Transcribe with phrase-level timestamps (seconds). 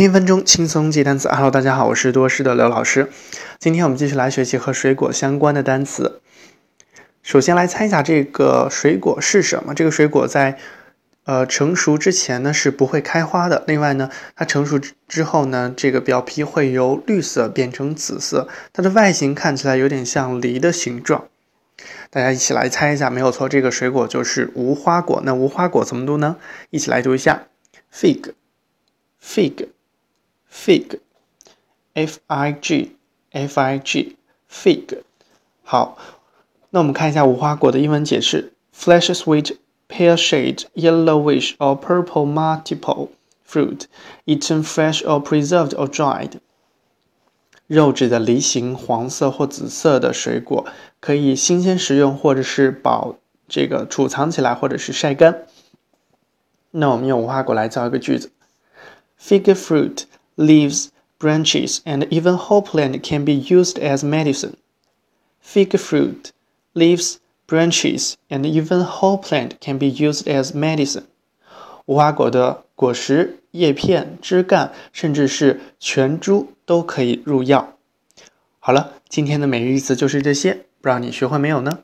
[0.00, 1.28] 一分钟轻松记单词。
[1.28, 3.10] Hello，大家好，我是多师的刘老师。
[3.58, 6.22] 今天我们继续来学习和水果相关的单词。
[7.22, 9.74] 首先来猜一下这个水果是什么？
[9.74, 10.56] 这个水果在
[11.24, 13.62] 呃成熟之前呢是不会开花的。
[13.66, 18.48] 另外呢，它成熟之后呢，这个表皮会由绿色变成紫色。
[18.72, 21.26] 它的外形看起来有点像梨的形状。
[22.08, 25.20] 大家一起来猜一下，没有错，这个水果就是无花果。
[25.26, 26.38] 那无花果怎么读呢？
[26.70, 27.48] 一起来读一下
[27.92, 29.66] ，fig，fig
[30.51, 34.99] ：fig，fig，fig，f i g，f i g，fig。
[35.63, 35.97] 好，
[36.69, 39.57] 那我们看一下无花果的英文解释：flesh sweet,
[39.87, 43.09] pear-shaped, yellowish or purple multiple
[43.47, 43.85] fruit,
[44.25, 46.39] eaten fresh or preserved or dried。
[47.67, 50.67] 肉质的梨形黄色或紫色的水果，
[50.99, 53.15] 可以新鲜食用，或者是保
[53.47, 55.47] 这个储藏起来，或者是晒干。
[56.69, 58.31] 那我们用无花果来造一个句子：
[59.19, 60.03] Fig fruit,
[60.39, 60.89] leaves,
[61.19, 64.55] branches, and even whole plant can be used as medicine.
[65.41, 66.31] Fig fruit,
[66.73, 71.03] leaves, branches, and even whole plant can be used as medicine.
[71.85, 77.77] 无花果的果实、叶片、枝干，甚至是全株都可以入药。
[78.59, 81.79] 好了，今天的每日一词就是这些，不知道你学会没有呢？